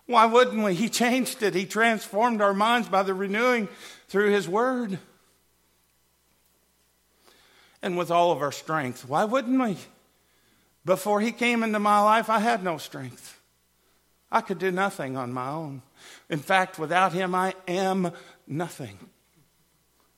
[0.05, 0.73] Why wouldn't we?
[0.73, 1.53] He changed it.
[1.53, 3.67] He transformed our minds by the renewing
[4.07, 4.99] through His Word.
[7.81, 9.07] And with all of our strength.
[9.07, 9.77] Why wouldn't we?
[10.85, 13.39] Before He came into my life, I had no strength.
[14.31, 15.81] I could do nothing on my own.
[16.29, 18.11] In fact, without Him, I am
[18.47, 18.97] nothing.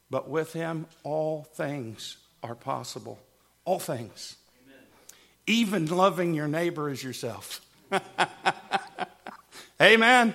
[0.09, 3.19] But with Him, all things are possible.
[3.65, 4.35] All things.
[4.63, 4.83] Amen.
[5.47, 7.61] Even loving your neighbor as yourself.
[9.81, 10.33] Amen.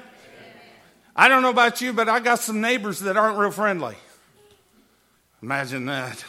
[1.15, 3.97] I don't know about you, but I got some neighbors that aren't real friendly.
[5.43, 6.25] Imagine that.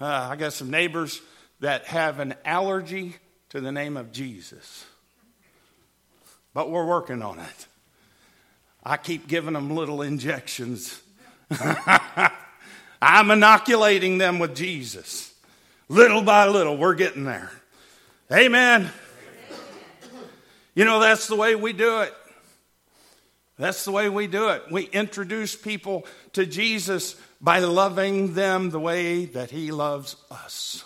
[0.00, 1.20] Uh, I got some neighbors
[1.62, 3.14] that have an allergy
[3.48, 4.84] to the name of Jesus.
[6.52, 7.66] But we're working on it.
[8.84, 11.00] I keep giving them little injections.
[13.00, 15.32] I'm inoculating them with Jesus.
[15.88, 17.50] Little by little, we're getting there.
[18.32, 18.90] Amen.
[20.74, 22.12] You know, that's the way we do it.
[23.56, 24.64] That's the way we do it.
[24.68, 30.82] We introduce people to Jesus by loving them the way that He loves us,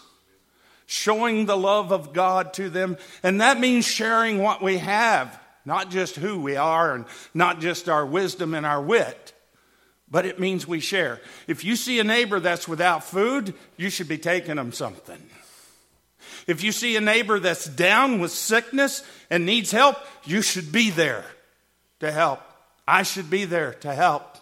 [0.96, 2.96] showing the love of God to them.
[3.22, 7.88] And that means sharing what we have, not just who we are and not just
[7.88, 9.34] our wisdom and our wit,
[10.10, 11.20] but it means we share.
[11.46, 15.20] If you see a neighbor that's without food, you should be taking them something.
[16.46, 20.90] If you see a neighbor that's down with sickness and needs help, you should be
[20.90, 21.24] there
[22.00, 22.40] to help.
[22.86, 24.36] I should be there to help.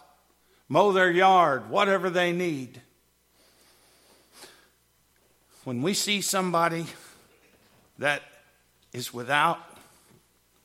[0.69, 2.81] Mow their yard, whatever they need.
[5.65, 6.85] When we see somebody
[7.97, 8.21] that
[8.93, 9.59] is without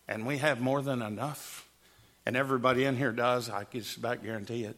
[0.07, 1.67] and we have more than enough,
[2.27, 4.77] and everybody in here does, I can just about guarantee it.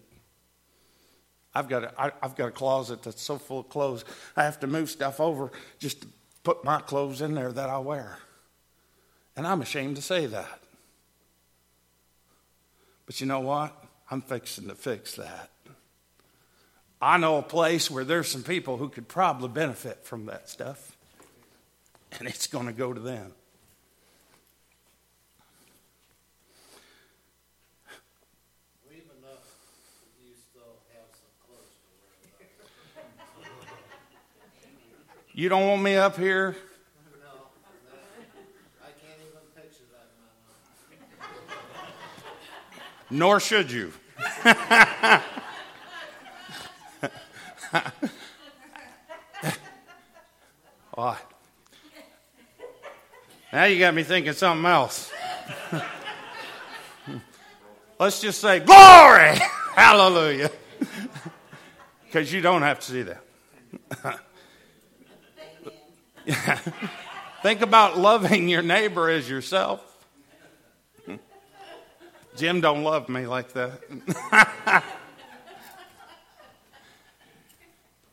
[1.55, 4.05] I've got a, I've got a closet that's so full of clothes,
[4.37, 5.51] I have to move stuff over
[5.81, 6.09] just to
[6.45, 8.19] put my clothes in there that I wear.
[9.37, 10.61] And I'm ashamed to say that.
[13.07, 13.77] But you know what?
[14.09, 15.51] I'm fixing to fix that.
[17.03, 20.97] I know a place where there's some people who could probably benefit from that stuff,
[22.17, 23.33] and it's going to go to them.
[35.35, 36.55] You don't want me up here?
[37.21, 37.29] No,
[38.81, 40.09] I can't even picture that
[43.11, 43.93] Nor should you.
[50.97, 51.19] oh.
[53.53, 55.13] Now you got me thinking something else.
[57.99, 59.35] Let's just say, Glory!
[59.75, 60.51] Hallelujah.
[62.05, 63.23] Because you don't have to see that.
[67.43, 69.81] Think about loving your neighbor as yourself.
[72.37, 74.85] Jim don't love me like that.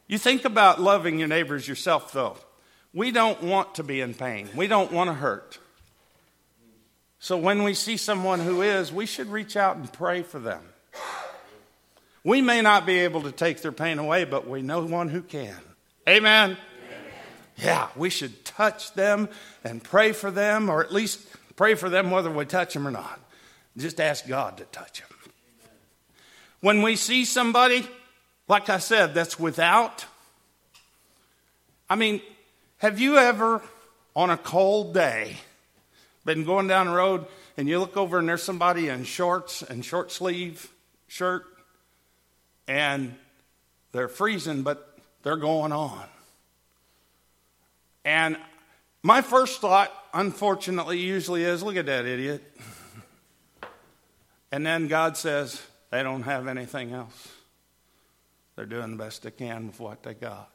[0.10, 2.36] You think about loving your neighbors yourself though.
[2.94, 4.50] We don't want to be in pain.
[4.56, 5.60] We don't want to hurt.
[7.20, 10.64] So when we see someone who is, we should reach out and pray for them.
[12.24, 15.22] We may not be able to take their pain away, but we know one who
[15.22, 15.56] can.
[16.08, 16.58] Amen.
[17.58, 19.30] Yeah, we should touch them
[19.64, 21.22] and pray for them, or at least
[21.56, 23.20] pray for them whether we touch them or not.
[23.78, 25.10] Just ask God to touch them.
[26.62, 27.88] When we see somebody,
[28.50, 30.06] like I said, that's without,
[31.90, 32.22] I mean,
[32.80, 33.62] have you ever
[34.16, 35.38] on a cold day
[36.26, 37.26] Been going down the road
[37.58, 40.72] and you look over and there's somebody in shorts and short sleeve
[41.08, 41.46] shirt
[42.68, 43.16] and
[43.94, 46.04] they're freezing, but they're going on.
[48.06, 48.38] And
[49.02, 52.44] my first thought, unfortunately, usually is look at that idiot.
[54.52, 57.39] And then God says, they don't have anything else.
[58.60, 60.52] They're doing the best they can with what they got.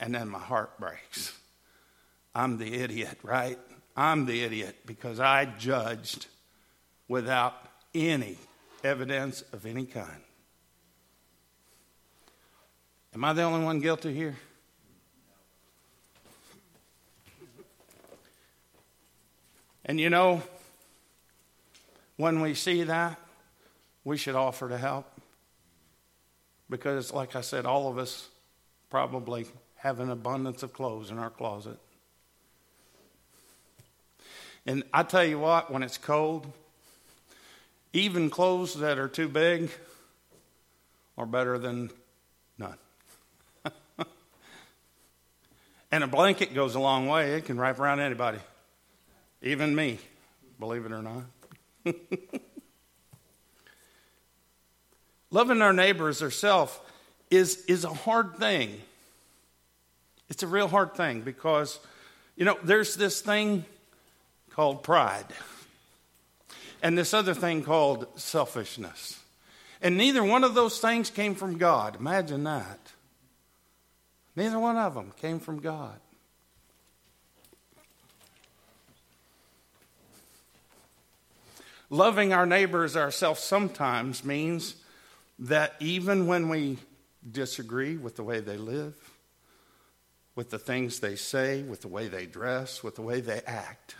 [0.00, 1.32] And then my heart breaks.
[2.34, 3.60] I'm the idiot, right?
[3.96, 6.26] I'm the idiot because I judged
[7.06, 7.54] without
[7.94, 8.38] any
[8.82, 10.20] evidence of any kind.
[13.14, 14.34] Am I the only one guilty here?
[19.84, 20.42] And you know,
[22.16, 23.16] when we see that,
[24.02, 25.13] we should offer to help.
[26.74, 28.26] Because, like I said, all of us
[28.90, 29.46] probably
[29.76, 31.78] have an abundance of clothes in our closet.
[34.66, 36.52] And I tell you what, when it's cold,
[37.92, 39.70] even clothes that are too big
[41.16, 41.92] are better than
[42.58, 42.78] none.
[45.92, 48.38] and a blanket goes a long way, it can wrap around anybody,
[49.42, 50.00] even me,
[50.58, 51.22] believe it or not.
[55.34, 56.78] Loving our neighbors ourselves
[57.28, 58.80] is, is a hard thing.
[60.28, 61.80] It's a real hard thing because,
[62.36, 63.64] you know, there's this thing
[64.50, 65.26] called pride
[66.84, 69.18] and this other thing called selfishness.
[69.82, 71.96] And neither one of those things came from God.
[71.96, 72.92] Imagine that.
[74.36, 75.98] Neither one of them came from God.
[81.90, 84.76] Loving our neighbors ourselves sometimes means
[85.38, 86.78] that even when we
[87.28, 88.94] disagree with the way they live,
[90.34, 93.94] with the things they say, with the way they dress, with the way they act,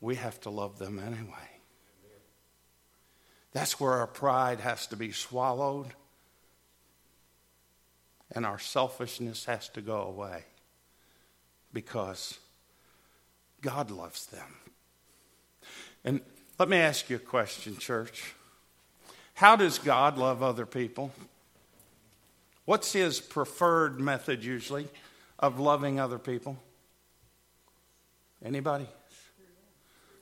[0.00, 1.50] we have to love them anyway.
[3.52, 5.88] That's where our pride has to be swallowed
[8.32, 10.44] and our selfishness has to go away
[11.72, 12.38] because
[13.60, 14.54] God loves them.
[16.04, 16.20] And
[16.58, 18.34] let me ask you a question, church.
[19.40, 21.12] How does God love other people?
[22.66, 24.86] What's his preferred method usually
[25.38, 26.58] of loving other people?
[28.44, 28.86] Anybody?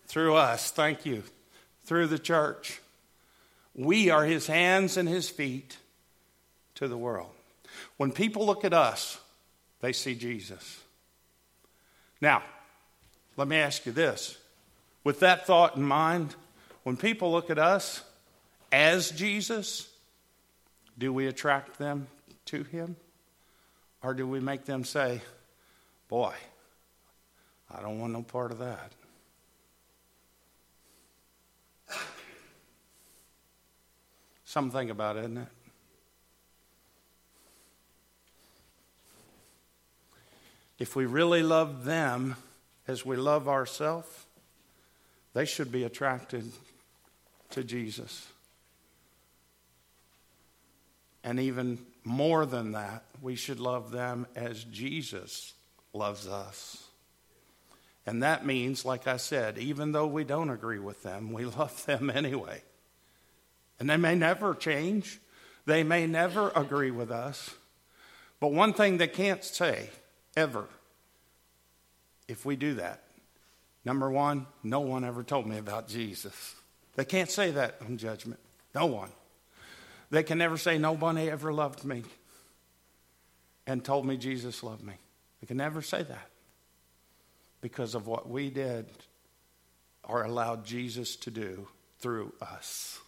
[0.06, 1.24] Through us, thank you.
[1.82, 2.80] Through the church.
[3.74, 5.78] We are his hands and his feet
[6.76, 7.32] to the world.
[7.96, 9.18] When people look at us,
[9.80, 10.80] they see Jesus.
[12.20, 12.44] Now,
[13.36, 14.38] let me ask you this
[15.02, 16.36] with that thought in mind,
[16.84, 18.04] when people look at us
[18.70, 19.88] as Jesus,
[20.98, 22.06] do we attract them
[22.46, 22.96] to Him?
[24.02, 25.20] Or do we make them say,
[26.08, 26.34] Boy,
[27.70, 28.92] I don't want no part of that?
[34.44, 35.48] Something about it, isn't it?
[40.78, 42.36] If we really love them
[42.86, 44.08] as we love ourselves,
[45.34, 46.50] they should be attracted
[47.50, 48.26] to Jesus.
[51.24, 55.54] And even more than that, we should love them as Jesus
[55.92, 56.84] loves us.
[58.06, 61.84] And that means, like I said, even though we don't agree with them, we love
[61.86, 62.62] them anyway.
[63.78, 65.20] And they may never change,
[65.66, 67.54] they may never agree with us.
[68.40, 69.90] But one thing they can't say,
[70.36, 70.66] ever,
[72.28, 73.02] if we do that,
[73.88, 76.54] Number one, no one ever told me about Jesus.
[76.94, 78.38] They can't say that on judgment.
[78.74, 79.08] No one.
[80.10, 82.04] They can never say, Nobody ever loved me
[83.66, 84.94] and told me Jesus loved me.
[85.40, 86.30] They can never say that
[87.60, 88.86] because of what we did
[90.02, 91.68] or allowed Jesus to do
[92.00, 92.98] through us.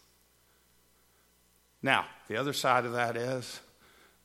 [1.81, 3.59] Now, the other side of that is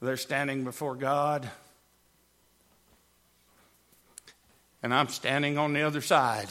[0.02, 1.48] they're standing before God
[4.86, 6.48] and I'm standing on the other side.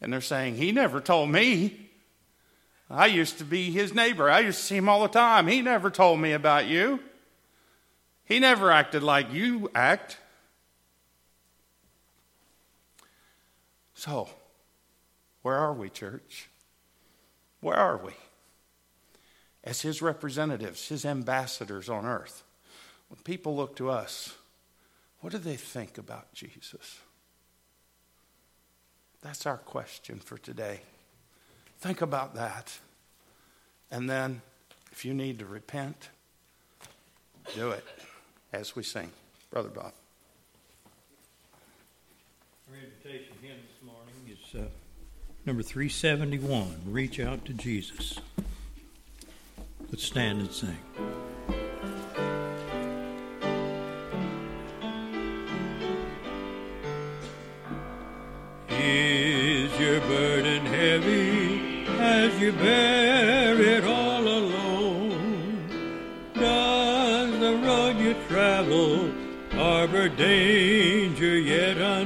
[0.00, 1.81] And they're saying, He never told me.
[2.92, 4.28] I used to be his neighbor.
[4.30, 5.46] I used to see him all the time.
[5.46, 7.00] He never told me about you.
[8.24, 10.18] He never acted like you act.
[13.94, 14.28] So,
[15.42, 16.48] where are we, church?
[17.60, 18.12] Where are we?
[19.64, 22.42] As his representatives, his ambassadors on earth,
[23.08, 24.34] when people look to us,
[25.20, 26.98] what do they think about Jesus?
[29.22, 30.80] That's our question for today.
[31.82, 32.78] Think about that.
[33.90, 34.40] And then,
[34.92, 36.10] if you need to repent,
[37.56, 37.84] do it
[38.52, 39.10] as we sing.
[39.50, 39.92] Brother Bob.
[42.70, 44.68] Our invitation hymn this morning is uh,
[45.44, 48.20] number 371 Reach Out to Jesus.
[49.90, 50.78] Let's stand and sing.
[62.42, 65.68] you bear it all alone?
[66.34, 69.12] Does the road you travel
[69.52, 72.01] harbor danger yet unknown?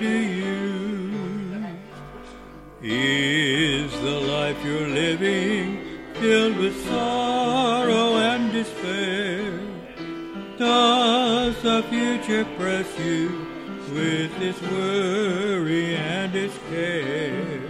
[0.00, 1.62] to you?
[2.82, 9.60] Is the life you're living filled with sorrow and despair?
[10.56, 13.46] Does the future press you
[13.92, 17.60] with its worry and its care?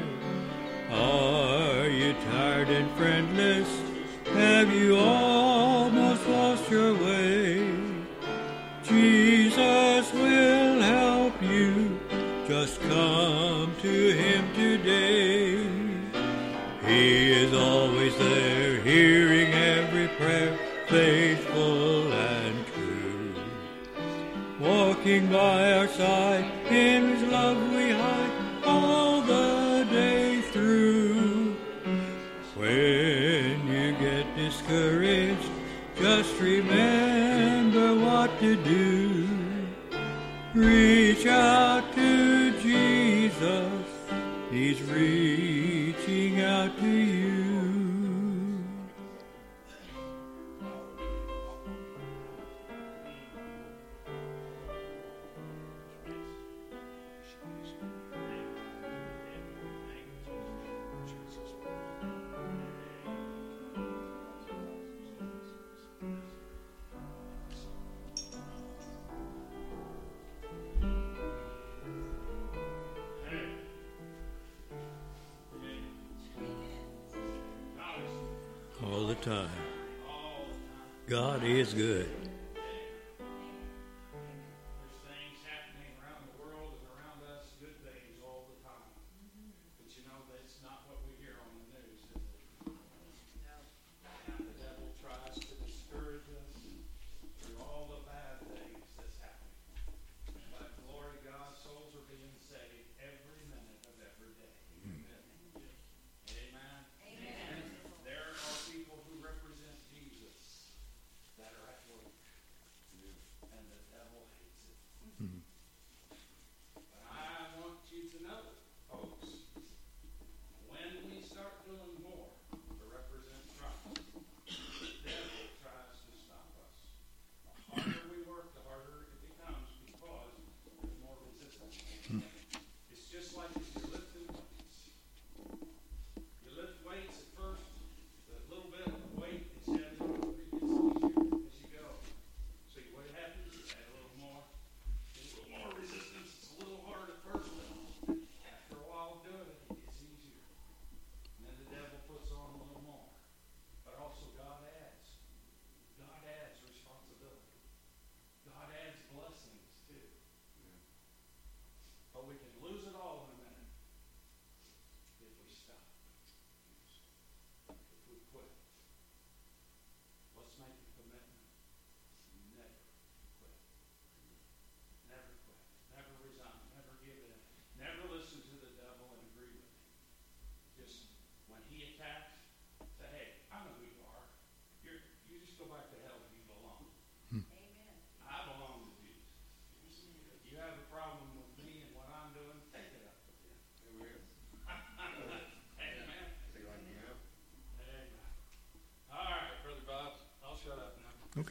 [0.92, 3.70] Are you tired and friendless?
[4.34, 7.19] Have you almost lost your way?
[13.82, 15.56] to Him today.
[16.86, 23.34] He is always there, hearing every prayer, faithful and true.
[24.60, 31.56] Walking by our side, in His love we hide all the day through.
[32.56, 35.50] When you get discouraged,
[35.96, 39.26] just remember what to do.
[40.52, 40.89] Read
[44.88, 45.29] real.
[81.74, 82.19] good.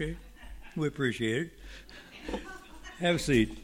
[0.02, 0.16] Okay.
[0.78, 1.52] We appreciate
[2.32, 2.42] it.
[3.00, 3.58] Have a seat.